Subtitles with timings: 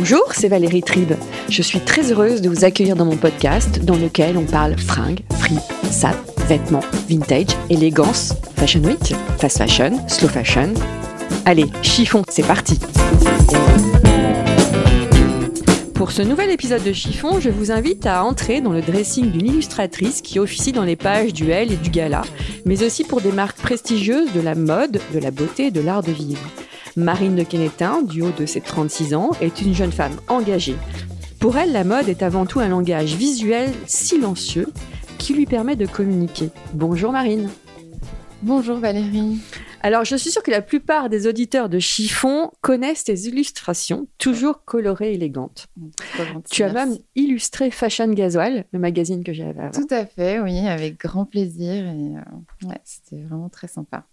[0.00, 1.14] Bonjour, c'est Valérie Tribe.
[1.48, 5.22] Je suis très heureuse de vous accueillir dans mon podcast dans lequel on parle fringues,
[5.40, 5.58] free,
[5.90, 6.16] sap,
[6.46, 10.72] vêtements, vintage, élégance, fashion week, fast fashion, slow fashion.
[11.46, 12.78] Allez, chiffon, c'est parti
[15.94, 19.48] Pour ce nouvel épisode de Chiffon, je vous invite à entrer dans le dressing d'une
[19.48, 22.22] illustratrice qui officie dans les pages du L et du Gala,
[22.64, 26.04] mais aussi pour des marques prestigieuses de la mode, de la beauté et de l'art
[26.04, 26.48] de vivre.
[26.98, 30.74] Marine de Quenetin, du haut de ses 36 ans, est une jeune femme engagée.
[31.38, 34.66] Pour elle, la mode est avant tout un langage visuel silencieux
[35.16, 36.50] qui lui permet de communiquer.
[36.74, 37.50] Bonjour Marine.
[38.42, 39.38] Bonjour Valérie.
[39.82, 44.64] Alors, je suis sûre que la plupart des auditeurs de Chiffon connaissent tes illustrations, toujours
[44.64, 45.68] colorées et élégantes.
[46.50, 49.70] tu as même illustré Fashion Gasoil, le magazine que j'avais avant.
[49.70, 51.86] Tout à fait, oui, avec grand plaisir.
[51.86, 54.04] Et euh, c'était vraiment très sympa.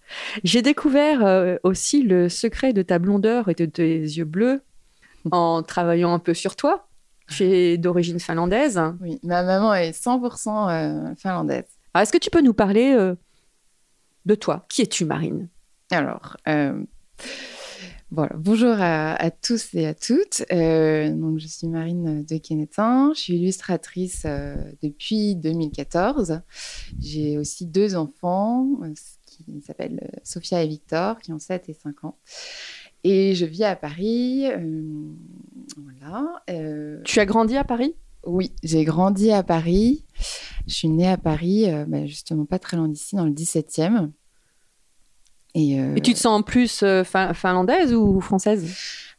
[0.44, 4.62] J'ai découvert euh, aussi le secret de ta blondeur et de tes yeux bleus
[5.32, 6.88] en travaillant un peu sur toi.
[7.28, 8.80] Tu es d'origine finlandaise.
[9.02, 11.66] Oui, ma maman est 100% euh, finlandaise.
[11.98, 12.96] Est-ce que tu peux nous parler
[14.26, 14.66] de toi?
[14.70, 15.48] Qui es-tu, Marine?
[15.92, 16.84] Alors, euh,
[18.10, 18.36] voilà.
[18.38, 20.44] Bonjour à, tous et à toutes.
[20.52, 23.12] Euh, donc, je suis Marine de Kenetin.
[23.14, 26.42] Je suis illustratrice euh, depuis 2014.
[27.00, 28.68] J'ai aussi deux enfants
[29.26, 32.18] qui s'appellent Sophia et Victor, qui ont 7 et 5 ans.
[33.04, 34.46] Et je vis à Paris.
[35.78, 36.44] voilà.
[37.04, 37.96] Tu as grandi à Paris?
[38.26, 40.04] Oui, j'ai grandi à Paris.
[40.66, 44.10] Je suis née à Paris, bah, justement pas très loin d'ici, dans le 17e.
[45.56, 48.76] Euh, Et, tu te sens plus euh, finlandaise ou française?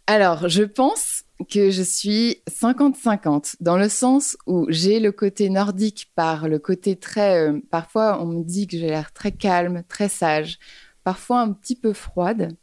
[0.06, 6.10] Alors, je pense que je suis 50-50, dans le sens où j'ai le côté nordique
[6.14, 7.48] par le côté très...
[7.48, 10.58] Euh, parfois, on me dit que j'ai l'air très calme, très sage,
[11.04, 12.56] parfois un petit peu froide.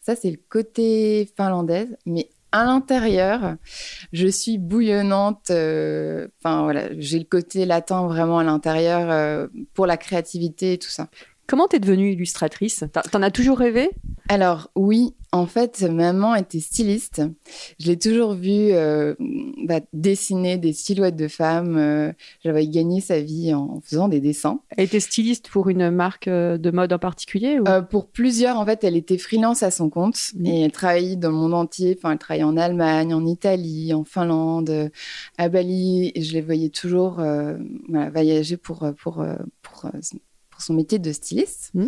[0.00, 3.56] Ça, c'est le côté finlandaise, mais à l'intérieur,
[4.12, 5.50] je suis bouillonnante.
[5.50, 11.08] Enfin voilà, j'ai le côté latin vraiment à l'intérieur pour la créativité et tout ça.
[11.46, 12.84] Comment t'es devenue illustratrice?
[13.12, 13.90] T'en as toujours rêvé?
[14.28, 17.20] Alors oui, en fait, maman était styliste.
[17.78, 19.14] Je l'ai toujours vue euh,
[19.64, 21.76] bah, dessiner des silhouettes de femmes.
[21.76, 22.12] Euh,
[22.42, 24.60] j'avais gagné sa vie en faisant des dessins.
[24.70, 27.58] Elle était styliste pour une marque euh, de mode en particulier
[27.90, 30.46] Pour plusieurs, en fait, elle était freelance à son compte mmh.
[30.46, 31.94] et elle travaillait dans le monde entier.
[31.98, 34.90] Enfin, elle travaillait en Allemagne, en Italie, en Finlande,
[35.36, 36.12] à Bali.
[36.14, 37.20] Et je les voyais toujours
[37.88, 39.24] voyager pour pour,
[39.62, 39.90] pour pour
[40.60, 41.70] son métier de styliste.
[41.74, 41.86] Mmh.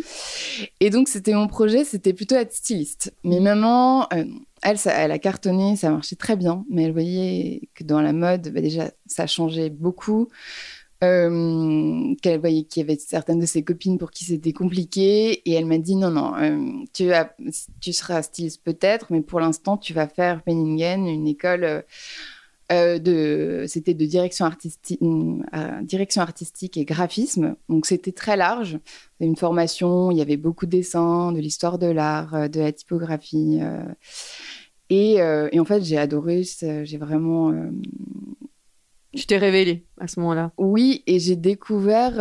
[0.80, 3.12] Et donc, c'était mon projet, c'était plutôt être styliste.
[3.24, 4.24] Mais maman, euh,
[4.62, 8.12] elle, ça, elle a cartonné, ça marchait très bien, mais elle voyait que dans la
[8.12, 10.28] mode, bah, déjà, ça changeait beaucoup.
[11.04, 15.52] Euh, qu'elle voyait qu'il y avait certaines de ses copines pour qui c'était compliqué et
[15.52, 17.36] elle m'a dit non non euh, tu as
[17.82, 21.84] tu seras styliste peut-être mais pour l'instant tu vas faire Penningen une école
[22.72, 27.54] euh, de, c'était de direction artistique, euh, direction artistique et graphisme.
[27.68, 28.80] Donc c'était très large.
[29.20, 32.72] Une formation, il y avait beaucoup de dessins, de l'histoire de l'art, euh, de la
[32.72, 33.60] typographie.
[34.90, 36.42] Et, et, en fait, j'ai adoré.
[36.44, 37.52] J'ai vraiment.
[39.14, 40.52] Tu t'es révélée à ce moment-là.
[40.58, 42.20] Oui, et j'ai découvert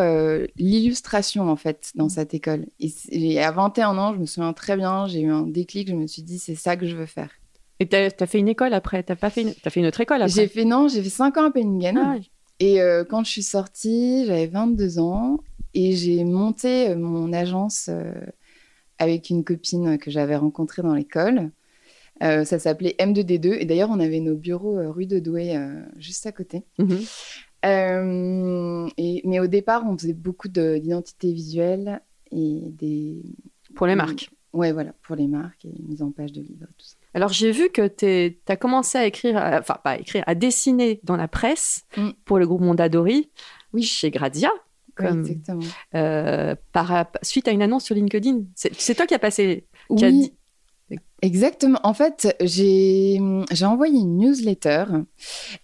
[0.55, 2.65] l'illustration en fait dans cette école.
[2.79, 5.89] Et, à 21 ans, je me souviens très bien, j'ai eu un déclic.
[5.89, 7.29] Je me suis dit, c'est ça que je veux faire.
[7.79, 9.53] Et tu as, fait une école après T'as pas fait une...
[9.63, 10.33] as fait une autre école après?
[10.33, 11.97] J'ai fait non, j'ai fait 5 ans à Penningen.
[11.97, 12.15] Ah
[12.59, 15.39] et euh, quand je suis sortie, j'avais 22 ans
[15.73, 18.13] et j'ai monté euh, mon agence euh,
[18.97, 21.51] avec une copine que j'avais rencontrée dans l'école.
[22.21, 25.59] ça s'appelait M2D2 et d'ailleurs on avait nos bureaux rue de Douai
[25.97, 26.63] juste à côté.
[26.77, 27.01] Mhm.
[28.97, 32.01] et, mais au départ, on faisait beaucoup d'identité visuelle
[32.31, 33.21] et des.
[33.75, 34.29] Pour les marques.
[34.53, 36.94] Ouais, voilà, pour les marques et mise en page de livres, tout ça.
[37.15, 40.99] Alors j'ai vu que tu as commencé à écrire, enfin pas à écrire, à dessiner
[41.03, 42.09] dans la presse mm.
[42.25, 43.31] pour le groupe Mondadori,
[43.73, 43.83] oui.
[43.83, 44.51] chez Grazia.
[44.95, 45.61] Comme, exactement.
[45.95, 48.43] Euh, par, suite à une annonce sur LinkedIn.
[48.53, 49.65] C'est toi qui as passé.
[49.89, 50.33] oui.
[51.21, 51.79] Exactement.
[51.83, 53.19] En fait, j'ai
[53.63, 54.85] envoyé une newsletter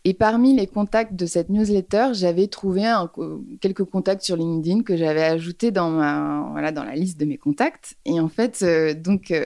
[0.06, 3.12] et parmi les contacts de cette newsletter, j'avais trouvé un,
[3.60, 7.38] quelques contacts sur LinkedIn que j'avais ajoutés dans, ma, voilà, dans la liste de mes
[7.38, 7.96] contacts.
[8.06, 9.46] Et en fait, euh, donc, euh,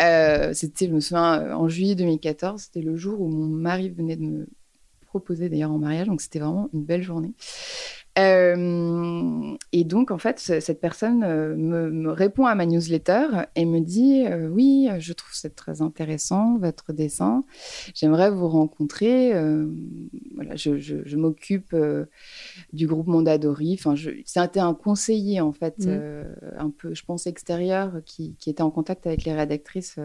[0.00, 4.16] euh, c'était, je me souviens, en juillet 2014, c'était le jour où mon mari venait
[4.16, 4.48] de me
[5.10, 7.34] proposer d'ailleurs en mariage, donc c'était vraiment une belle journée.
[8.18, 13.80] Euh, et donc, en fait, cette personne euh, me, répond à ma newsletter et me
[13.80, 17.44] dit euh, Oui, je trouve c'est très intéressant, votre dessin.
[17.94, 19.32] J'aimerais vous rencontrer.
[20.34, 21.76] voilà, je, m'occupe
[22.72, 23.74] du groupe Mondadori.
[23.78, 26.24] Enfin, c'était un conseiller, en fait, mmh.
[26.58, 29.98] un peu, je pense, extérieur, qui, était en contact avec les rédactrices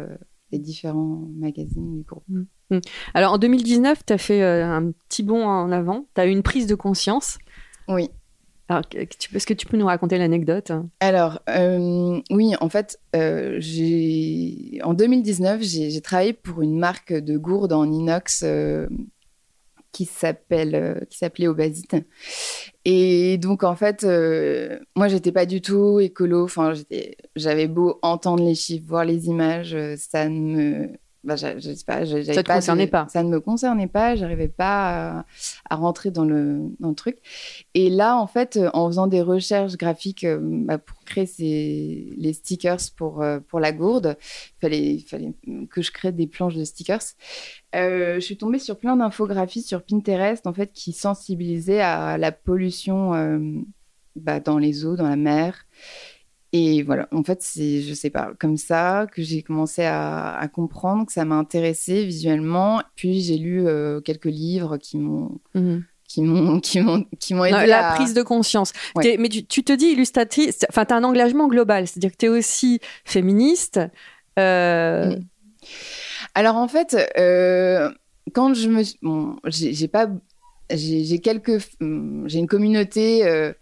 [0.51, 2.24] des différents magazines du groupe.
[2.30, 2.44] Mmh.
[2.70, 2.80] Mmh.
[3.14, 6.06] Alors, en 2019, tu as fait un petit bond en avant.
[6.16, 7.38] Tu as eu une prise de conscience.
[7.88, 8.10] Oui.
[8.68, 10.72] Alors, est-ce que tu peux nous raconter l'anecdote?
[11.00, 13.60] Alors, euh, oui, en fait, euh,
[14.84, 18.88] en 2019, j'ai travaillé pour une marque de gourdes en inox euh,
[19.92, 21.96] qui s'appelle, qui s'appelait Obasite.
[22.86, 24.04] Et donc, en fait,
[24.96, 26.44] moi, j'étais pas du tout écolo.
[26.44, 26.74] Enfin,
[27.36, 30.90] j'avais beau entendre les chiffres, voir les images, ça ne me
[31.25, 33.07] bah, je, sais pas, ça ne concernait pas.
[33.10, 34.16] Ça ne me concernait pas.
[34.16, 35.25] J'arrivais pas
[35.69, 37.18] à, rentrer dans le, dans le truc.
[37.74, 42.33] Et là, en fait, en faisant des recherches graphiques euh, bah, pour créer ces, les
[42.33, 44.18] stickers pour, euh, pour la gourde,
[44.62, 45.33] il fallait,
[45.72, 47.01] que je crée des planches de stickers.
[47.74, 52.31] Euh, je suis tombée sur plein d'infographies sur Pinterest, en fait, qui sensibilisaient à la
[52.31, 53.66] pollution
[54.16, 55.66] bah, dans les eaux, dans la mer.
[56.57, 61.06] Et voilà, en fait, c'est, je sais pas, comme ça que j'ai commencé à, comprendre
[61.06, 62.81] que ça m'a intéressé visuellement.
[62.96, 65.42] Puis j'ai lu euh, quelques livres qui m'ont.
[65.54, 65.84] Mhm.
[66.07, 68.72] Qui m'ont, qui m'ont, qui m'ont aidé La prise de conscience.
[68.96, 72.30] Mais tu, te dis illustratrice, enfin, tu as un engagement global, c'est-à-dire que tu es
[72.30, 73.81] aussi féministe.
[74.40, 75.24] Euh, mm.
[76.36, 77.92] Alors, en fait, euh,
[78.34, 78.84] quand je me.
[79.01, 80.08] Bon, j'ai pas
[80.70, 83.54] j'ai quelques hum, j'ai une communauté euh,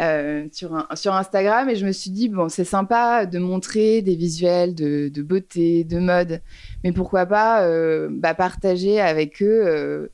[0.00, 4.16] euh, sur sur Instagram et je me suis dit bon c'est sympa de montrer des
[4.16, 6.42] visuels de, de beauté de mode
[6.82, 10.10] mais pourquoi pas euh, bah, partager avec eux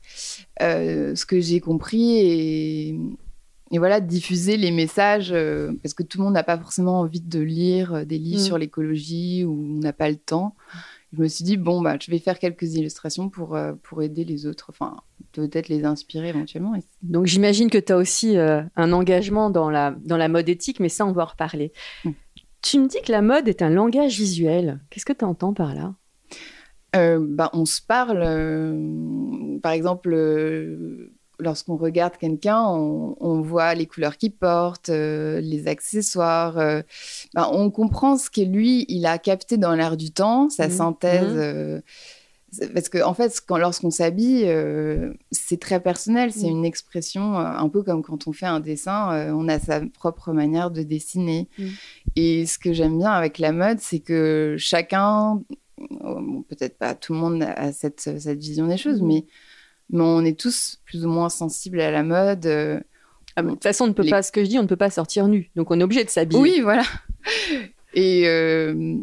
[0.59, 2.99] ce que j'ai compris et
[3.71, 5.33] et voilà diffuser les messages
[5.83, 8.45] parce que tout le monde n'a pas forcément envie de lire des livres mmh.
[8.45, 10.55] sur l'écologie ou on n'a pas le temps
[11.13, 14.23] je me suis dit, bon, bah, je vais faire quelques illustrations pour, euh, pour aider
[14.23, 14.97] les autres, enfin,
[15.31, 16.73] peut-être les inspirer éventuellement.
[17.01, 20.79] Donc, j'imagine que tu as aussi euh, un engagement dans la, dans la mode éthique,
[20.79, 21.73] mais ça, on va en reparler.
[22.05, 22.11] Hmm.
[22.61, 24.81] Tu me dis que la mode est un langage visuel.
[24.89, 25.95] Qu'est-ce que tu entends par là?
[26.95, 28.19] Euh, bah, On se parle,
[29.61, 30.09] par exemple
[31.39, 36.57] lorsqu'on regarde quelqu'un, on, voit les couleurs qu'il porte, euh, les accessoires.
[36.57, 36.81] Euh,
[37.33, 40.71] ben, on comprend ce que lui, il a capté dans l'air du temps, sa mmh.
[40.71, 41.33] synthèse.
[41.33, 41.37] Mmh.
[41.37, 41.81] Euh,
[42.73, 44.51] parce que en fait, lorsqu'on s'habille,
[45.31, 46.31] c'est très personnel.
[46.31, 46.57] C'est mmh.
[46.57, 49.31] une expression un peu comme quand on fait un dessin.
[49.35, 51.47] on a sa propre manière de dessiner.
[52.15, 55.43] Et ce que j'aime bien avec la mode, c'est que chacun,
[56.49, 59.25] peut-être pas tout le monde a cette, cette vision des choses, mais
[59.89, 62.45] mais on est tous plus ou moins sensibles à la mode.
[62.45, 62.79] Euh,
[63.35, 64.75] ah, de toute façon, on ne peut pas, ce que je dis, on ne peut
[64.75, 65.49] pas sortir nu.
[65.55, 66.41] Donc, on est obligé de s'habiller.
[66.41, 66.83] Oui, voilà.
[67.93, 68.95] Et euh,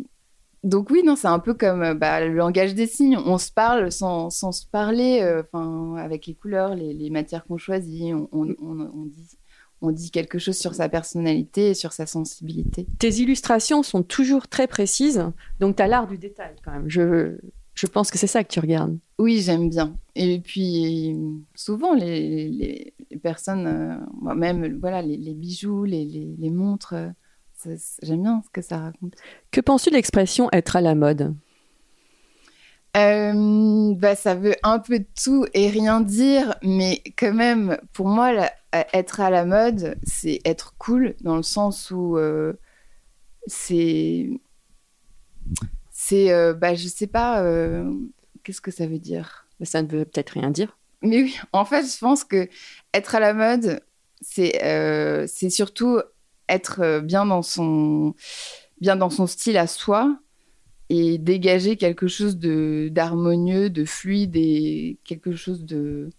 [0.63, 3.17] donc, oui, non, c'est un peu comme euh, bah, le langage des signes.
[3.17, 8.15] On se parle sans, sans se parler, enfin, avec les couleurs, les, matières qu'on choisit.
[8.15, 9.39] On, on, on, dit,
[9.83, 12.87] on dit quelque chose sur sa personnalité et sur sa sensibilité.
[12.99, 15.25] Tes illustrations sont toujours très précises.
[15.59, 16.89] Donc, tu as l'art du détail quand même.
[16.89, 17.39] Je,
[17.77, 18.99] je pense que c'est ça que tu regardes.
[19.19, 19.97] Oui, j'aime bien.
[20.15, 21.15] Et puis,
[21.55, 28.63] souvent, les, personnes, euh, moi-même, voilà, les, bijoux, les, montres, euh, j'aime bien ce que
[28.63, 29.15] ça raconte.
[29.51, 31.37] Que penses-tu de l'expression être à la mode?
[32.97, 38.09] Euh, bah, ça veut un peu de tout et rien dire, mais quand même, pour
[38.09, 38.33] moi,
[38.73, 42.19] être à la mode, c'est être cool dans le sens où
[43.47, 44.31] c'est
[46.09, 47.93] c'est, euh, bah, je sais pas, euh,
[48.45, 49.49] qu'est-ce que ça veut dire?
[49.63, 50.79] Ça ne veut peut-être rien dire.
[51.03, 52.49] Mais oui, en fait, je pense que
[52.95, 53.81] être à la mode,
[54.21, 56.01] c'est euh, c'est surtout
[56.49, 58.15] être bien dans son
[58.81, 60.17] bien dans son style à soi
[60.91, 66.11] et dégager quelque chose de d'harmonieux, de fluide et quelque chose de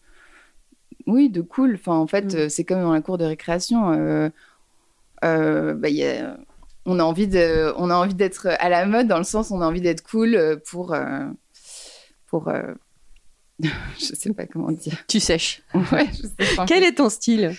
[1.05, 1.75] oui de cool.
[1.75, 2.49] Enfin, en fait, mm.
[2.49, 4.31] c'est comme dans la cour de récréation.
[5.21, 6.37] Bah, y a
[6.87, 9.55] on a envie de, on a envie d'être à la mode dans le sens où
[9.55, 11.25] on a envie d'être cool euh, pour, euh,
[12.27, 12.73] pour, euh,
[13.59, 15.03] je sais pas comment dire.
[15.07, 15.61] Tu sèches.
[15.91, 16.07] Ouais,
[16.65, 17.53] Quel est ton style?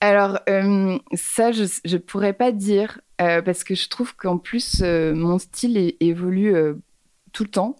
[0.00, 0.38] Alors
[1.14, 3.00] ça, je, je pourrais pas dire.
[3.18, 6.54] parce que je trouve qu'en plus, mon style évolue
[7.32, 7.76] tout le temps.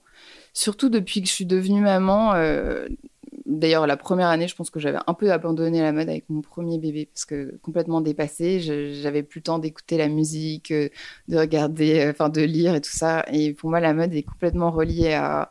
[0.52, 2.34] Surtout depuis que je suis devenue maman,
[3.48, 6.42] D'ailleurs, la première année, je pense que j'avais un peu abandonné la mode avec mon
[6.42, 8.60] premier bébé parce que complètement dépassée.
[8.60, 10.90] J'avais plus le temps d'écouter la musique, euh,
[11.28, 13.24] de regarder, euh, enfin de lire et tout ça.
[13.32, 15.50] Et pour moi, la mode est complètement reliée à,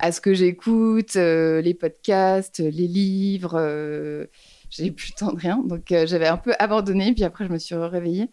[0.00, 3.54] à ce que j'écoute, euh, les podcasts, les livres.
[3.54, 4.26] Euh,
[4.68, 5.62] j'ai plus le temps de rien.
[5.64, 7.12] Donc, j'avais un peu abandonné.
[7.14, 8.30] Puis après, je me suis réveillée.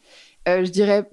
[0.47, 1.07] je dirais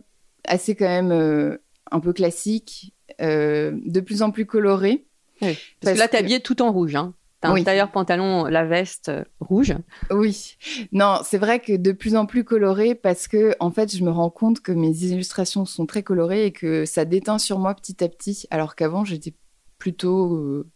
[0.48, 1.58] assez quand même
[1.90, 5.04] un peu classique, de plus en plus coloré.
[5.40, 6.94] Parce, que là, t'es habillée tout en rouge.
[6.94, 7.12] Hein.
[7.40, 9.74] T'as un tailleur pantalon, la veste euh, rouge.
[10.10, 10.56] Oui.
[10.92, 14.10] Non, c'est vrai que de plus en plus coloré parce que, en fait, je me
[14.10, 18.02] rends compte que mes illustrations sont très colorées et que ça déteint sur moi petit
[18.02, 19.34] à petit, alors qu'avant, j'étais
[19.78, 20.66] plutôt, euh,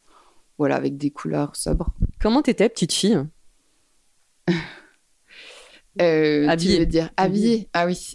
[0.58, 1.94] voilà, avec des couleurs sobres.
[2.20, 3.18] Comment t'étais, petite fille?
[6.00, 6.74] Euh, habillée.
[6.74, 7.68] Tu veux dire habillée?
[7.72, 8.14] Ah oui.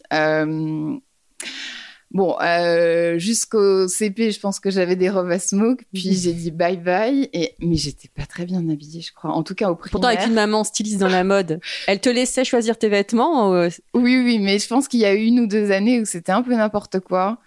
[2.15, 6.33] Euh, Bon, euh, jusqu'au CP, je pense que j'avais des robes à smoke, puis j'ai
[6.33, 9.31] dit bye bye, et mais j'étais pas très bien habillée, je crois.
[9.31, 9.91] En tout cas au primaire.
[9.91, 13.51] Pourtant, avec une maman styliste dans la mode, elle te laissait choisir tes vêtements.
[13.51, 16.41] Oui, oui, mais je pense qu'il y a une ou deux années où c'était un
[16.41, 17.37] peu n'importe quoi.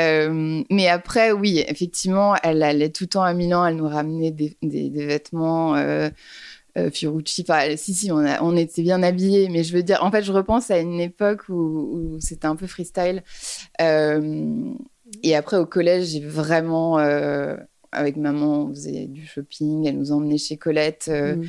[0.00, 4.30] Euh, mais après, oui, effectivement, elle allait tout le temps à Milan, elle nous ramenait
[4.30, 5.76] des, des, vêtements.
[5.76, 6.08] Euh,
[6.78, 7.44] euh, Fiorucci.
[7.46, 10.32] Enfin, si, si, on, on, était bien habillés, mais je veux dire, en fait, je
[10.32, 13.22] repense à une époque où, c'était un peu freestyle.
[13.80, 14.72] Euh,
[15.22, 17.56] et après, au collège, j'ai vraiment, euh,
[17.92, 21.08] avec maman, on faisait du shopping, elle nous emmenait chez Colette.
[21.08, 21.42] Mm.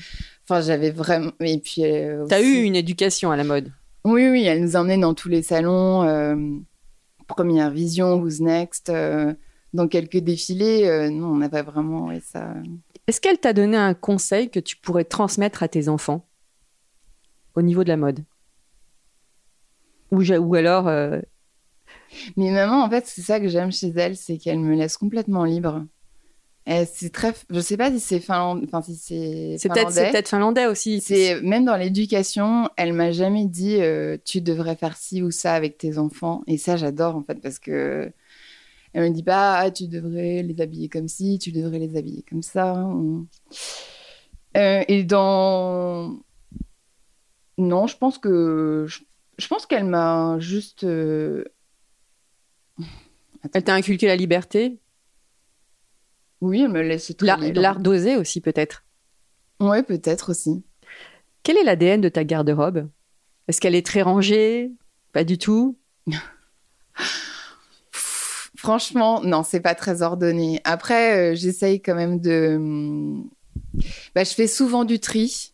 [0.44, 1.32] Enfin, j'avais vraiment.
[1.40, 1.84] Et puis.
[2.28, 3.72] T'as eu une éducation à la mode
[4.04, 6.66] Oui, oui, elle nous emmenait dans tous les salons.
[7.28, 8.92] Première Vision, Who's Next
[9.74, 12.54] dans quelques défilés, non, on n'a pas vraiment et ça.
[13.08, 16.26] Est-ce qu'elle t'a donné un conseil que tu pourrais transmettre à tes enfants
[17.56, 18.24] au niveau de la mode?
[20.12, 21.20] Ou, ou alors euh,
[22.38, 25.44] Mais maman, en fait, c'est ça que j'aime chez elle, c'est qu'elle me laisse complètement
[25.44, 25.86] libre.
[26.66, 29.58] C'est très, je sais pas si c'est finlandais, enfin si c'est.
[29.60, 31.02] C'est peut-être finlandais aussi.
[31.02, 35.56] C'est même dans l'éducation, elle m'a jamais dit euh, tu devrais faire ci ou ça
[35.56, 38.14] avec tes enfants, et ça j'adore en fait parce que
[38.94, 42.24] elle me dit pas, ah, tu devrais les habiller comme ci, tu devrais les habiller
[42.30, 42.88] comme ça.
[44.56, 46.20] Euh, et dans.
[47.58, 48.86] Non, je pense que.
[49.38, 50.84] Je, pense qu'elle m'a juste.
[50.84, 51.44] Euh,
[53.54, 54.80] elle t'a inculqué la liberté?
[56.40, 58.84] Oui, elle me laisse tout L'art d'oser aussi, peut-être
[59.60, 60.64] Oui, peut-être aussi.
[61.42, 62.90] Quel est l'ADN de ta garde-robe?
[63.48, 64.72] Est-ce qu'elle est très rangée?
[65.14, 65.78] Pas du tout?
[68.64, 70.62] Franchement, non, c'est pas très ordonné.
[70.64, 72.56] Après, euh, j'essaye quand même de.
[72.58, 73.26] Hmm,
[74.16, 75.52] bah, je fais souvent du tri.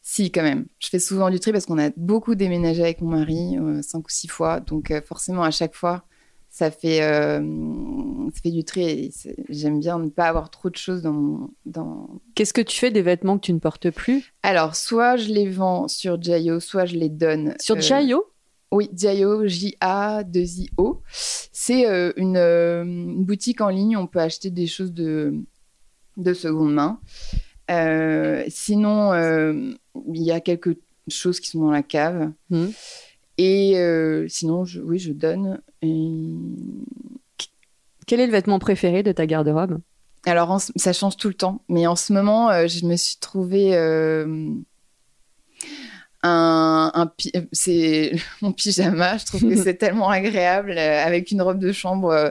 [0.00, 0.66] Si, quand même.
[0.78, 4.06] Je fais souvent du tri parce qu'on a beaucoup déménagé avec mon mari, euh, cinq
[4.06, 4.60] ou six fois.
[4.60, 6.04] Donc, euh, forcément, à chaque fois,
[6.50, 9.12] ça fait, ça fait du tri.
[9.48, 12.20] J'aime bien ne pas avoir trop de choses dans Dans...
[12.36, 14.34] Qu'est-ce que tu fais des vêtements que tu ne portes plus?
[14.44, 17.56] Alors, soit je les vends sur Jayo, soit je les donne.
[17.58, 18.24] Sur Jayo
[18.72, 21.02] oui, Jayo, J-A-2-I-O.
[21.52, 23.96] C'est euh, euh, une, boutique en ligne.
[23.96, 25.34] On peut acheter des choses de,
[26.16, 27.00] de seconde main.
[27.70, 30.76] Euh, sinon, il y a quelques
[31.08, 32.30] choses qui sont dans la cave.
[32.50, 32.68] Hmm.
[33.38, 33.74] Et
[34.28, 35.60] sinon, je, oui, je donne.
[38.06, 39.80] Quel est le vêtement préféré de ta garde-robe?
[40.26, 41.62] Alors, ça change tout le temps.
[41.68, 43.70] Mais en ce moment, je me suis trouvée
[46.22, 47.12] un,
[47.52, 48.12] c'est
[48.42, 49.18] mon pyjama.
[49.18, 52.10] Je trouve que c'est tellement agréable euh, avec une robe de chambre.
[52.10, 52.30] Euh,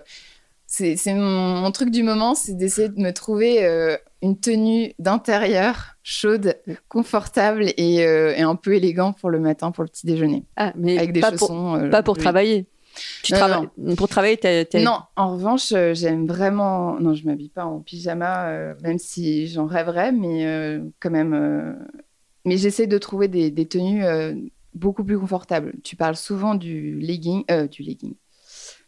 [0.67, 6.57] c'est mon, truc du moment, c'est d'essayer de me trouver euh, une tenue d'intérieur chaude,
[6.87, 10.43] confortable et, un peu élégant pour le matin, pour le petit déjeuner.
[10.57, 11.79] Ah, mais avec des pas chaussons.
[11.79, 12.67] Pour, pas pour travailler.
[13.23, 13.67] Tu travailles
[13.97, 14.39] pour travailler.
[14.75, 16.99] Non, en revanche, j'aime vraiment.
[16.99, 21.79] Non, je m'habille pas en pyjama, même si j'en rêverais, mais quand même
[22.49, 24.33] mais j'essaie de trouver des, tenues euh,
[24.73, 25.75] beaucoup plus confortables.
[25.83, 28.15] Tu parles souvent du legging, euh, du legging,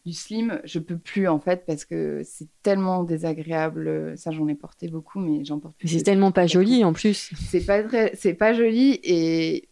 [0.04, 0.60] du slim.
[0.64, 4.18] Je peux plus en fait parce que c'est tellement désagréable.
[4.18, 5.90] Ça, j'en ai porté beaucoup, mais j'en porte plus.
[5.90, 7.32] C'est tellement pas joli en plus.
[7.52, 9.70] C'est pas très, c'est pas joli et.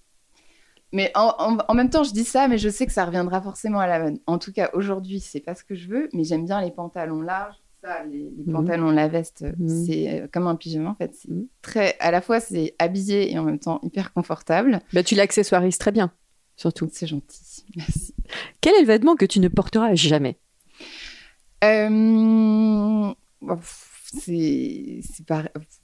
[0.92, 3.80] Mais en, en, même temps, je dis ça, mais je sais que ça reviendra forcément
[3.80, 4.20] à la mode.
[4.28, 7.22] En tout cas, aujourd'hui, c'est pas ce que je veux, mais j'aime bien les pantalons
[7.22, 8.54] larges ça, les, mhm.
[8.54, 9.86] pantalons, la veste, mhm.
[9.86, 11.14] c'est euh, comme un pyjama en fait.
[11.14, 11.48] C'est mhm.
[11.62, 14.82] très, à la fois c'est habillé et en même temps hyper confortable.
[14.94, 16.12] Bah, tu l'accessoirises très bien,
[16.56, 16.90] surtout.
[16.92, 18.14] C'est gentil, merci.
[18.62, 20.38] Quel est le vêtement que tu ne porteras jamais?
[21.64, 23.14] Euh...
[24.22, 25.02] C'est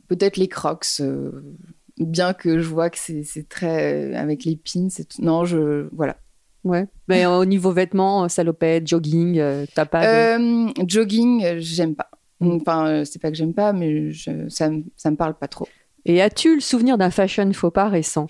[0.08, 1.00] peut-être les Crocs.
[1.00, 1.56] Euh,
[1.98, 6.18] bien que je vois que c'est très avec les pins, c'est non, je voilà.
[6.66, 6.88] Ouais.
[7.08, 9.42] Mais au niveau vêtements, salopette, jogging,
[9.74, 10.88] t'as pas de...
[10.88, 12.10] Jogging, j'aime pas.
[12.42, 12.58] Mm.
[12.58, 14.12] Enfin, c'est pas que j'aime pas, mais
[14.50, 15.68] ça, ça me parle pas trop.
[16.06, 18.28] Et as-tu le souvenir d'un fashion faux pas récent?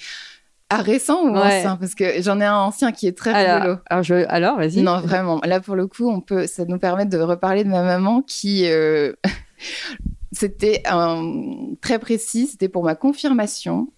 [0.70, 1.75] Ah, récent ou ancien?
[1.75, 4.25] Parce que j'en ai un ancien qui est très alors, Alors, je...
[4.27, 4.82] alors vas-y.
[4.82, 5.39] Non, vraiment.
[5.44, 6.48] Là, pour le coup, on peut...
[6.48, 8.65] ça nous permet de reparler de ma maman qui.
[8.65, 9.13] Euh,
[10.32, 11.75] c'était un...
[11.82, 12.48] très précis.
[12.48, 13.89] C'était pour ma confirmation.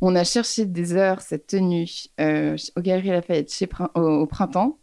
[0.00, 1.88] On a cherché des heures cette tenue
[2.20, 4.26] euh, au Galerie Lafayette chez au...
[4.26, 4.78] printemps.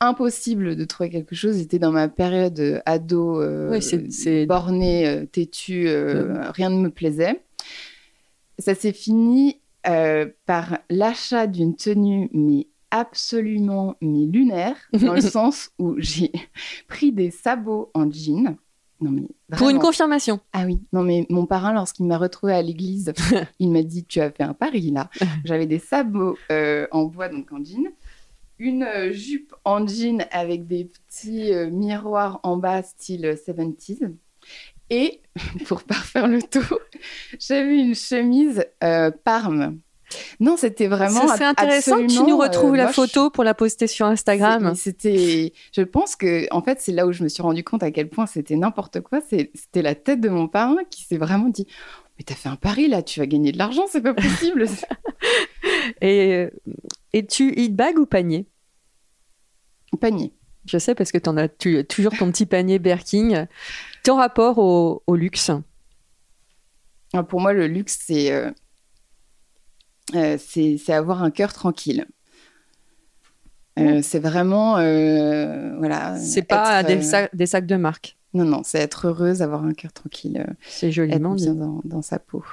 [0.00, 1.56] Impossible de trouver quelque chose.
[1.56, 5.88] C'était dans ma période ado, euh, c'est borné, têtu.
[5.88, 7.40] Rien ne me plaisait.
[8.58, 15.70] Ça s'est fini euh, par l'achat d'une tenue, mais absolument mais lunaire, dans le sens
[15.78, 16.32] où j'ai
[16.88, 18.56] pris des sabots en jean.
[19.00, 19.22] Non mais
[19.56, 20.40] Pour une confirmation.
[20.52, 23.12] Ah oui, non mais mon parrain, lorsqu'il m'a retrouvé à l'église,
[23.58, 25.08] il m'a dit Tu as fait un pari là.
[25.44, 27.88] J'avais des sabots euh, en bois, donc en jean,
[28.58, 34.10] une euh, jupe en jean avec des petits miroirs en bas, style 70s.
[34.90, 35.20] Et
[35.66, 36.78] pour parfaire le tout,
[37.38, 39.78] j'avais une chemise euh, Parme.
[40.40, 41.28] Non, c'était vraiment.
[41.36, 44.74] C'est intéressant que tu nous retrouves la euh, photo pour la poster sur Instagram.
[44.74, 45.52] C'était.
[45.72, 48.08] Je pense que, en fait, c'est là où je me suis rendu compte à quel
[48.08, 49.20] point c'était n'importe quoi.
[49.20, 51.66] C'était la tête de mon parrain qui s'est vraiment dit
[52.18, 54.66] Mais t'as fait un pari là, tu vas gagner de l'argent, c'est pas possible.
[56.00, 56.50] et, euh,
[57.12, 58.46] et tu eat bag ou panier?
[60.00, 60.32] Panier.
[60.66, 63.46] Je sais parce que tu as tu, toujours ton petit panier Berking.
[64.04, 65.50] Ton rapport au, luxe?
[67.14, 68.52] Ah, Pour moi, le luxe, c'est euh, euh,
[70.38, 72.06] c'est avoir un cœur tranquille.
[73.78, 74.74] Euh, c'est vraiment
[75.78, 76.16] voilà.
[76.18, 77.00] C'est pas des,
[77.32, 78.16] des, sacs de marque.
[78.34, 80.44] Non, non, c'est être heureuse, avoir un cœur tranquille.
[80.66, 82.44] c'est joliment bien dans, dans, sa peau.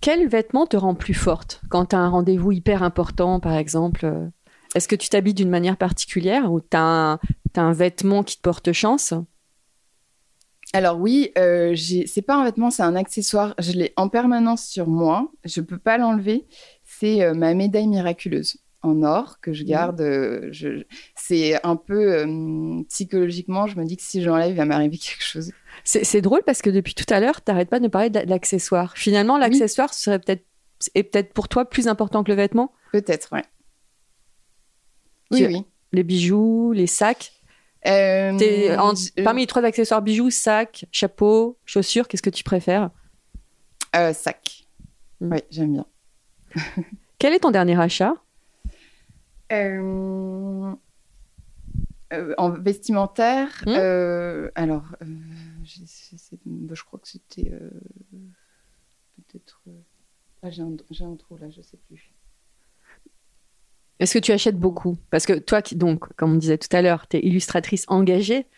[0.00, 4.30] Quel vêtement te rend plus forte quand tu as un rendez-vous hyper important, par exemple
[4.74, 7.18] est-ce que tu t'habilles d'une manière particulière ou tu as,
[7.56, 9.12] un vêtement qui te porte chance?
[10.72, 13.54] Alors oui, euh, c'est pas un vêtement, c'est un accessoire.
[13.58, 15.30] Je l'ai en permanence sur moi.
[15.44, 16.46] Je peux pas l'enlever.
[16.84, 19.66] C'est euh, ma médaille miraculeuse en or que je mmh.
[19.66, 20.00] garde.
[20.00, 20.50] Euh,
[21.14, 25.22] c'est un peu euh, psychologiquement, je me dis que si j'enlève, il va m'arriver quelque
[25.22, 25.52] chose.
[25.84, 28.96] C'est drôle parce que depuis tout à l'heure, tu n'arrêtes pas de parler de l'accessoire.
[28.96, 30.44] Finalement, l'accessoire serait peut-être
[30.94, 32.72] est peut-être pour toi plus important que le vêtement?
[32.92, 33.44] Peut-être, ouais.
[35.30, 35.64] Oui, oui.
[35.92, 37.32] Les bijoux, les sacs?
[37.86, 42.90] Euh, euh, parmi les trois accessoires bijoux, sac, chapeau, chaussures, qu'est-ce que tu préfères?
[43.96, 44.66] Euh, Sac.
[45.20, 45.32] Hmm.
[45.32, 45.86] Oui, j'aime bien.
[47.18, 48.14] Quel est ton dernier achat?
[52.38, 54.48] En vestimentaire, hmm.
[54.54, 54.84] alors,
[55.62, 57.50] je crois que c'était
[59.16, 59.62] peut-être.
[60.42, 62.12] Ah, j'ai un, un trou là, je sais plus.
[64.02, 64.98] Est-ce que tu achètes beaucoup?
[65.10, 68.48] Parce que toi, qui, donc, comme on disait tout à l'heure, tu es illustratrice engagée.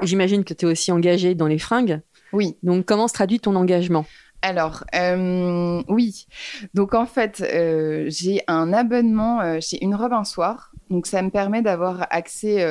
[0.00, 2.00] J'imagine que tu es aussi engagée dans les fringues.
[2.32, 2.56] Oui.
[2.62, 4.06] Donc, comment se traduit ton engagement?
[4.40, 6.26] Alors, euh, oui.
[6.72, 10.72] Donc, en fait, euh, j'ai un abonnement euh, chez Une Robe un Soir.
[10.88, 12.64] Donc, ça me permet d'avoir accès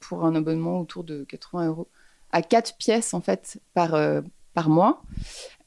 [0.00, 1.88] pour un abonnement autour de 80 euros
[2.32, 3.94] à quatre pièces, en fait, par,
[4.56, 5.02] par mois.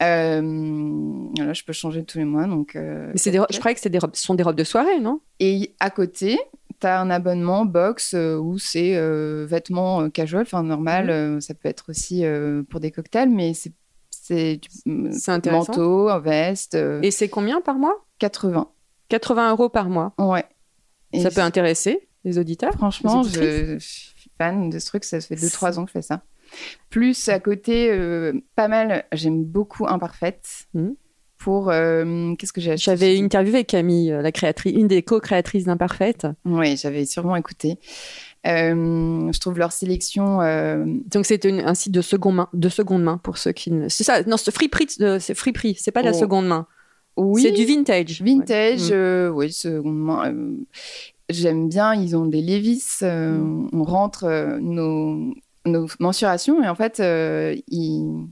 [0.02, 2.47] Euh, je peux changer tous les mois.
[2.47, 4.99] Donc, euh, Mais des je croyais que des robes, ce sont des robes de soirée,
[4.99, 5.21] non?
[5.39, 6.39] Et à côté,
[6.82, 11.06] tu as un abonnement box euh, où c'est euh, vêtements casual, enfin normal.
[11.06, 11.41] Mhm.
[11.41, 12.23] ça peut être aussi
[12.69, 13.73] pour des cocktails, mais c'est
[14.10, 14.60] c'est
[15.52, 16.75] manteau, veste.
[17.04, 18.06] Et c'est combien par mois?
[18.17, 18.67] 80.
[19.10, 20.13] 80 euros par mois.
[20.17, 20.45] Ouais.
[21.21, 22.73] ça peut intéresser les auditeurs?
[22.73, 25.04] Franchement, je, suis fan de ce truc.
[25.04, 26.23] Ça fait 2-3 ans que je fais ça.
[26.90, 30.68] Plus à côté, euh, pas mal, j'aime beaucoup Imparfaite.
[30.74, 30.92] Hmm.
[31.38, 32.92] Pour euh, qu'est-ce que j'ai acheté?
[32.92, 36.28] J'avais interviewé Camille, euh, la créatrice, une des co-créatrices d'Imparfaite.
[36.44, 37.78] Oui, j'avais sûrement écouté.
[38.44, 40.40] je trouve leur sélection.
[41.10, 43.88] Donc c'est un site de seconde main, de seconde main pour ceux qui ne.
[43.88, 44.24] C'est ça.
[44.24, 44.70] Non, c'est Free
[45.20, 45.78] c'est Free Prix.
[45.80, 46.20] C'est pas de la oh.
[46.20, 46.68] seconde main.
[47.16, 47.42] Oui.
[47.42, 48.22] C'est du vintage.
[48.22, 48.92] Vintage,
[49.34, 50.34] oui, seconde main.
[51.30, 51.94] J'aime bien.
[51.94, 52.98] Ils ont des Levis.
[53.02, 53.70] Hmm.
[53.72, 55.34] On rentre nos
[55.65, 58.28] nos mensurations et en fait, euh, ils.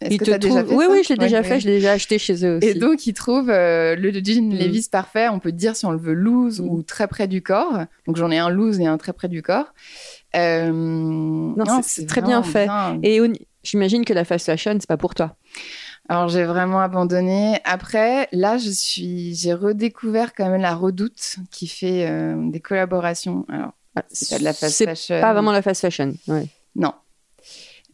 [0.00, 1.92] Est-ce que tu as déjà fait Oui, oui, je l'ai déjà fait, je l'ai déjà
[1.92, 2.68] acheté chez eux aussi.
[2.68, 4.54] Et donc, ils trouvent euh, le jean mm.
[4.54, 5.28] Levi's parfait.
[5.28, 6.84] On peut dire si on le veut loose ou mm.
[6.84, 7.84] très près du corps.
[8.06, 9.72] Donc, j'en ai un loose et un très près du corps.
[10.36, 12.68] Euh, non, c'est très bien fait.
[13.02, 13.20] Et
[13.62, 15.36] j'imagine que la fast fashion, c'est pas pour toi.
[16.08, 17.58] Alors j'ai vraiment abandonné.
[17.64, 22.08] Après, là, je suis, j'ai redécouvert quand même la Redoute qui fait
[22.50, 23.44] des collaborations.
[23.48, 25.20] Alors, ah, c'est pas de la fast fashion.
[25.20, 26.14] Pas vraiment la fast fashion.
[26.28, 26.46] Ouais.
[26.76, 26.92] Non.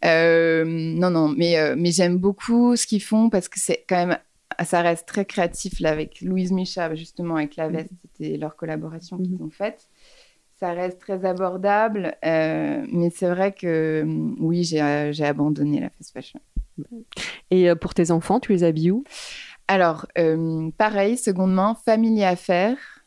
[0.05, 4.07] Euh, non, non, mais, euh, mais j'aime beaucoup ce qu'ils font parce que c'est quand
[4.07, 4.19] même
[4.65, 9.17] ça reste très créatif là avec Louise Micha, justement avec la veste, c'était leur collaboration
[9.17, 9.89] qu'ils ont faite.
[10.61, 14.05] Ça reste très abordable, euh, mais c'est vrai que
[14.39, 14.81] oui, j'ai
[15.25, 16.41] abandonné la fast fashion.
[17.51, 19.05] Et pour tes enfants, tu les habilles où?
[19.69, 20.07] Alors,
[20.77, 23.02] pareil, seconde main, famille à faire.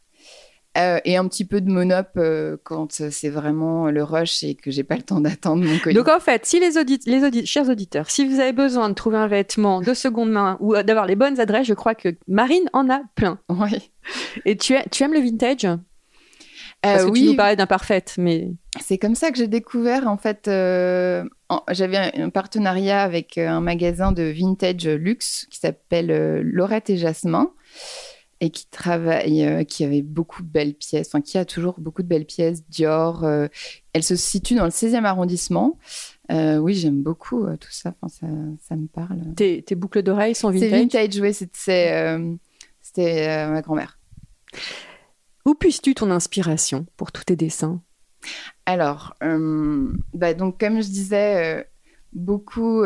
[0.77, 4.71] Euh, et un petit peu de monop euh, quand c'est vraiment le rush et que
[4.71, 5.95] j'ai pas le temps d'attendre mon colis.
[5.95, 9.17] Donc en fait, si les, audit les chers auditeurs, si vous avez besoin de trouver
[9.17, 12.89] un vêtement de seconde main ou d'avoir les bonnes adresses, je crois que Marine en
[12.89, 13.39] a plein.
[13.47, 13.89] Oui.
[14.45, 15.65] Et tu, tu aimes le vintage?
[16.81, 17.21] Parce que oui.
[17.21, 20.47] tu nous parlais d'imparfaite, mais c'est comme ça que j'ai découvert en fait.
[20.47, 21.23] Euh,
[21.71, 27.51] J'avais un partenariat avec un magasin de vintage luxe qui s'appelle euh, Laurette et Jasmin
[28.41, 32.04] et qui travaille, euh, qui avait beaucoup de belles pièces, enfin qui a toujours beaucoup
[32.04, 32.67] de belles pièces.
[32.67, 33.48] Dior, euh,
[33.93, 35.78] elle se situe dans le 16e arrondissement.
[36.32, 37.93] Euh, oui, j'aime beaucoup tout ça.
[38.02, 38.28] Enfin, ça,
[38.67, 39.21] ça me parle.
[39.36, 40.69] Tes, tes boucles d'oreilles sont vintage?
[40.69, 42.38] C'est vintage, oui.
[42.82, 44.00] C'était ma grand-mère.
[45.45, 47.82] Où puisses-tu ton inspiration pour tous tes dessins?
[48.65, 49.15] Alors,
[50.13, 51.67] bah donc comme je disais,
[52.13, 52.84] beaucoup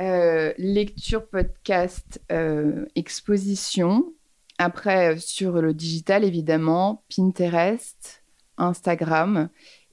[0.00, 2.20] euh, lecture, podcast,
[2.94, 4.12] exposition.
[4.58, 8.22] Après, sur le digital, évidemment, Pinterest,
[8.56, 9.48] Instagram.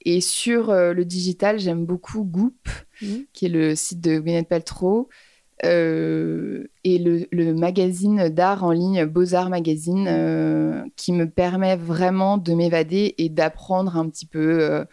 [0.05, 2.67] Et sur le digital, j'aime beaucoup Goop,
[3.01, 3.07] mmh.
[3.33, 5.09] qui est le site de Gwyneth Paltrow.
[5.65, 12.37] Euh, et le, le magazine d'art en ligne Beaux-Arts Magazine euh, qui me permet vraiment
[12.37, 14.83] de m'évader et d'apprendre un petit peu euh,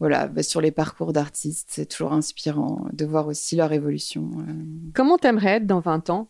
[0.00, 1.68] voilà, bah, sur les parcours d'artistes.
[1.70, 4.30] C'est toujours inspirant de voir aussi leur évolution.
[4.94, 6.28] Comment t'aimerais être dans 20 ans?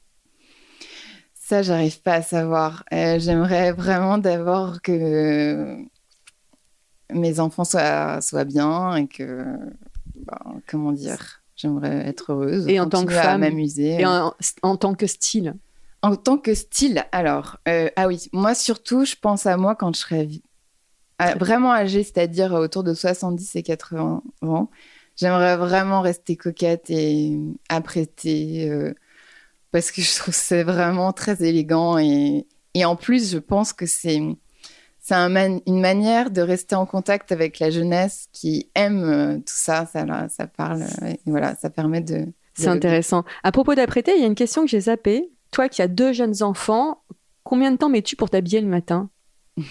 [1.34, 2.84] Ça, j'arrive pas à savoir.
[2.90, 5.78] J'aimerais vraiment d'abord que
[7.12, 9.44] mes enfants soient, soient bien et que,
[10.16, 12.68] bah, comment dire J'aimerais être heureuse.
[12.68, 13.40] Et en tant que femme.
[13.40, 14.00] m'amuser.
[14.00, 15.56] Et en, en, tant que style?
[16.02, 19.92] En tant que style, alors, euh, ah oui, moi surtout, je pense à moi quand
[19.92, 20.28] je serai
[21.38, 24.70] vraiment âgée, c'est-à-dire autour de 70 et 80 ans.
[25.16, 27.36] J'aimerais vraiment rester coquette et
[27.68, 28.94] apprêtée euh,
[29.72, 33.72] parce que je trouve que c'est vraiment très élégant et, et en plus, je pense
[33.72, 34.20] que c'est
[35.00, 39.36] c'est un man une manière de rester en contact avec la jeunesse qui aime euh,
[39.38, 39.86] tout ça.
[39.86, 40.82] Ça, là, ça parle.
[41.02, 42.26] Euh, voilà, ça permet de.
[42.54, 43.24] C'est intéressant.
[43.42, 45.30] À propos d'apprêter, il y a une question que j'ai zappée.
[45.50, 47.02] Toi qui as deux jeunes enfants,
[47.42, 49.08] combien de temps mets-tu pour t'habiller le matin?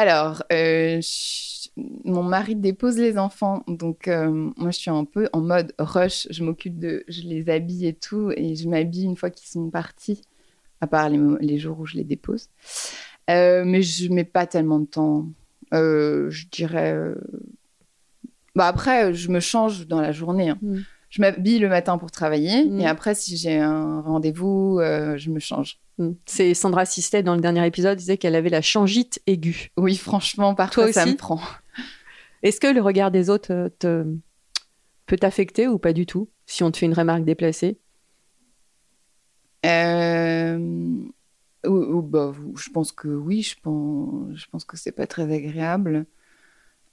[0.00, 1.70] Alors, euh, je...
[2.04, 6.28] mon mari dépose les enfants, donc euh, moi je suis un peu en mode rush.
[6.30, 9.70] Je m'occupe de, je les habille et tout, et je m'habille une fois qu'ils sont
[9.70, 10.22] partis,
[10.80, 12.48] à part les, les jours où je les dépose.
[13.28, 15.26] Euh, mais je mets pas tellement de temps.
[15.72, 16.94] Je dirais.
[18.54, 20.50] Bah après, je me change dans la journée.
[20.50, 20.58] Hein.
[20.62, 20.78] Mm.
[21.10, 22.80] Je m'habille le matin pour travailler, mm.
[22.82, 25.80] et après, si j'ai un rendez-vous, je me change.
[25.98, 26.12] Mm.
[26.26, 29.70] C'est Sandra Sistet dans le dernier épisode disait qu'elle avait la changite aiguë.
[29.76, 31.40] Oui, franchement, parfois ça me prend.
[32.42, 34.06] Est-ce que le regard des autres euh, te...
[35.06, 37.78] peut t'affecter ou pas du tout si on te fait une remarque déplacée?
[39.66, 40.58] Euh...
[41.66, 46.06] Ou, bah, je pense que oui, je pense, je pense que c'est pas très agréable.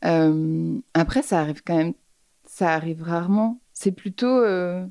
[0.04, 1.94] Euh, après, ça arrive quand même,
[2.46, 3.62] ça arrive rarement.
[3.74, 4.26] C'est plutôt.
[4.26, 4.86] Euh...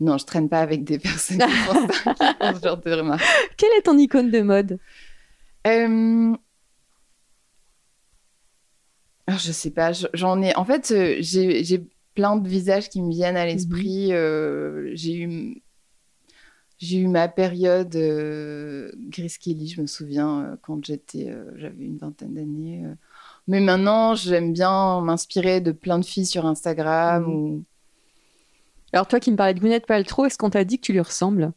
[0.00, 3.22] Non, je traîne pas avec des personnes qui font ce genre de remarques.
[3.56, 4.78] Quelle est ton icône de mode
[5.66, 6.34] euh...
[9.26, 10.54] Alors, je sais pas, j'en ai.
[10.54, 11.82] En fait, euh, j'ai
[12.14, 14.12] plein de visages qui me viennent à l'esprit.
[14.12, 14.94] Mmh.
[14.94, 15.62] j'ai eu
[16.78, 21.84] j'ai eu ma période euh, Grace Kelly, je me souviens, euh, quand j'étais, euh, j'avais
[21.84, 22.84] une vingtaine d'années.
[22.84, 22.94] Euh.
[23.46, 27.24] Mais maintenant, j'aime bien m'inspirer de plein de filles sur Instagram.
[27.24, 27.28] Mmh.
[27.28, 27.64] Ou...
[28.94, 31.00] Alors toi qui me parlais de Gwyneth Paltrow, est-ce qu'on t'a dit que tu lui
[31.00, 31.52] ressembles?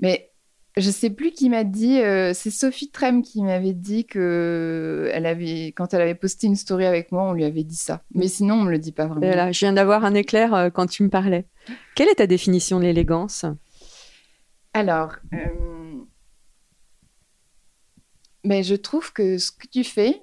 [0.00, 0.30] Mais
[0.78, 2.00] je sais plus qui m'a dit.
[2.00, 6.56] euh, c'est Sophie Trem qui m'avait dit que elle avait, quand elle avait posté une
[6.56, 8.02] story avec moi, on lui avait dit ça.
[8.14, 9.30] Mais sinon, on me le dit pas vraiment.
[9.30, 11.44] Et là, je viens d'avoir un éclair euh, quand tu me parlais.
[11.94, 13.44] Quelle est ta définition de l'élégance?
[14.72, 15.98] Alors, euh,
[18.42, 20.22] mais je trouve que ce que tu fais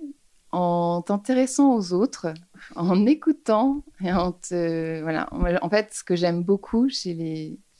[0.52, 2.34] en t'intéressant aux autres,
[2.76, 5.30] en écoutant et en te, voilà.
[5.32, 7.14] En fait, ce que j'aime beaucoup chez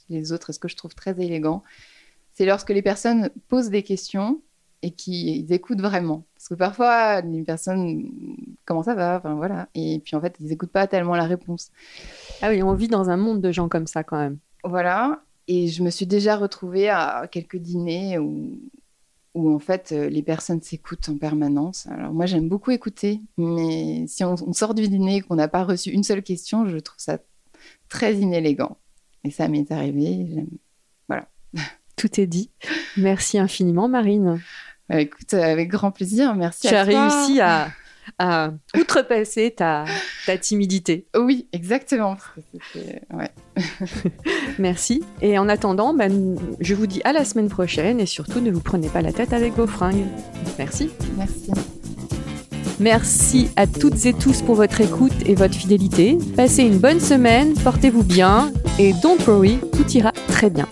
[0.10, 1.64] les, autres, et ce que je trouve très élégant,
[2.34, 4.42] c'est lorsque les personnes posent des questions
[4.82, 6.26] et qu'ils écoutent vraiment.
[6.36, 8.12] Parce que parfois, les personnes,
[8.66, 9.18] comment ça va?
[9.18, 9.68] Enfin voilà.
[9.76, 11.72] Et puis en fait, ils n'écoutent pas tellement la réponse.
[12.42, 14.38] Ah oui, on vit dans un monde de gens comme ça quand même.
[14.64, 15.22] Voilà.
[15.48, 18.60] Et je me suis déjà retrouvée à quelques dîners où,
[19.36, 21.88] où en fait les personnes s'écoutent en permanence.
[21.88, 25.48] Alors moi j'aime beaucoup écouter, mais si on, on sort du dîner et qu'on n'a
[25.48, 27.20] pas reçu une seule question, je trouve ça
[27.90, 28.78] très inélégant.
[29.24, 30.46] Et ça m'est arrivé.
[31.08, 31.28] Voilà.
[31.96, 32.52] Tout est dit.
[32.96, 34.42] Merci infiniment, Marine.
[34.88, 36.34] Bah, écoute, avec grand plaisir.
[36.36, 37.72] Merci tu à as réussi à,
[38.18, 39.86] à outrepasser ta,
[40.42, 41.08] timidité.
[41.18, 42.18] Oui, exactement.
[44.60, 45.04] Merci.
[45.22, 48.62] Et en attendant, ben, je vous dis à la semaine prochaine et surtout ne vous
[48.62, 50.06] prenez pas la tête avec vos fringues.
[50.58, 50.90] Merci.
[51.18, 51.52] Merci.
[52.80, 56.18] Merci à toutes et tous pour votre écoute et votre fidélité.
[56.38, 60.68] Passez une bonne semaine, portez-vous bien et don't worry, tout ira très bien.